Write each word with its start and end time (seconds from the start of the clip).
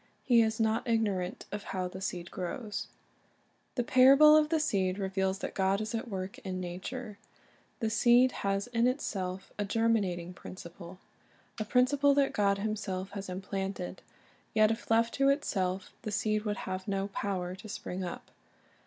He 0.23 0.41
is 0.41 0.59
not 0.59 0.87
ignorant 0.87 1.45
of 1.51 1.61
how 1.77 1.87
the 1.87 2.01
seed 2.01 2.31
grows. 2.31 2.87
The 3.75 3.83
parable 3.83 4.35
of 4.35 4.49
the 4.49 4.59
seed 4.59 4.97
reveals 4.97 5.37
that 5.37 5.53
God 5.53 5.79
is 5.79 5.93
at 5.93 6.07
work 6.07 6.39
in 6.39 6.59
nature. 6.59 7.19
The 7.81 7.91
seed 7.91 8.31
has 8.41 8.65
in 8.65 8.87
itself 8.87 9.53
a 9.59 9.63
germinating 9.63 10.33
principle, 10.33 10.97
a 11.59 11.65
principle 11.65 12.15
that 12.15 12.33
God 12.33 12.57
Himself 12.57 13.11
has 13.11 13.29
implanted; 13.29 14.01
yet 14.55 14.71
if 14.71 14.89
left 14.89 15.13
to 15.13 15.29
itself 15.29 15.91
the 16.01 16.11
seed 16.11 16.45
would 16.45 16.57
have 16.65 16.87
no 16.87 17.09
power 17.09 17.53
to 17.53 17.69
spring 17.69 18.03
up. 18.03 18.31